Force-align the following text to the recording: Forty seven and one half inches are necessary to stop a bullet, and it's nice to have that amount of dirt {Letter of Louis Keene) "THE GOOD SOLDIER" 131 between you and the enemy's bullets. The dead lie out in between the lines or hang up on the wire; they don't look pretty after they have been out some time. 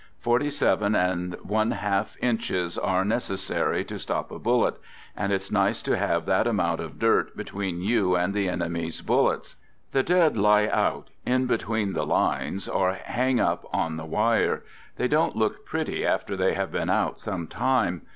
Forty 0.19 0.49
seven 0.49 0.95
and 0.95 1.35
one 1.43 1.69
half 1.69 2.17
inches 2.23 2.75
are 2.75 3.05
necessary 3.05 3.85
to 3.85 3.99
stop 3.99 4.31
a 4.31 4.39
bullet, 4.39 4.77
and 5.15 5.31
it's 5.31 5.51
nice 5.51 5.83
to 5.83 5.95
have 5.95 6.25
that 6.25 6.47
amount 6.47 6.79
of 6.81 6.97
dirt 6.97 7.37
{Letter 7.37 7.49
of 7.51 7.55
Louis 7.55 7.67
Keene) 7.67 7.79
"THE 7.81 7.85
GOOD 7.85 7.91
SOLDIER" 7.91 8.09
131 8.09 8.31
between 8.31 8.51
you 8.51 8.51
and 8.51 8.61
the 8.73 8.79
enemy's 8.79 9.01
bullets. 9.03 9.55
The 9.91 10.01
dead 10.01 10.37
lie 10.37 10.67
out 10.69 11.09
in 11.23 11.45
between 11.45 11.93
the 11.93 12.05
lines 12.07 12.67
or 12.67 12.93
hang 12.93 13.39
up 13.39 13.67
on 13.71 13.97
the 13.97 14.05
wire; 14.07 14.63
they 14.95 15.07
don't 15.07 15.35
look 15.35 15.67
pretty 15.67 16.03
after 16.03 16.35
they 16.35 16.55
have 16.55 16.71
been 16.71 16.89
out 16.89 17.19
some 17.19 17.45
time. 17.45 18.01